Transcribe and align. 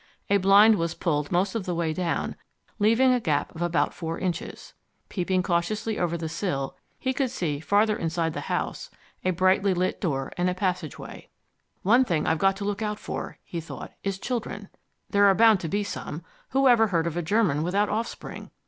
A 0.31 0.37
blind 0.37 0.77
was 0.79 0.95
pulled 0.95 1.31
most 1.31 1.53
of 1.53 1.67
the 1.67 1.75
way 1.75 1.93
down, 1.93 2.35
leaving 2.79 3.13
a 3.13 3.19
gap 3.19 3.53
of 3.53 3.61
about 3.61 3.93
four 3.93 4.17
inches. 4.17 4.73
Peeping 5.09 5.43
cautiously 5.43 5.99
over 5.99 6.17
the 6.17 6.27
sill, 6.27 6.75
he 6.97 7.13
could 7.13 7.29
see 7.29 7.59
farther 7.59 7.95
inside 7.95 8.33
the 8.33 8.41
house 8.49 8.89
a 9.23 9.29
brightly 9.29 9.75
lit 9.75 10.01
door 10.01 10.31
and 10.37 10.49
a 10.49 10.55
passageway. 10.55 11.29
"One 11.83 12.03
thing 12.03 12.25
I've 12.25 12.39
got 12.39 12.55
to 12.55 12.65
look 12.65 12.81
out 12.81 12.97
for," 12.97 13.37
he 13.43 13.61
thought, 13.61 13.91
"is 14.03 14.17
children. 14.17 14.69
There 15.11 15.25
are 15.27 15.35
bound 15.35 15.59
to 15.59 15.67
be 15.69 15.83
some 15.83 16.23
who 16.49 16.67
ever 16.67 16.87
heard 16.87 17.05
of 17.05 17.15
a 17.15 17.21
German 17.21 17.61
without 17.61 17.87
offspring? 17.89 18.49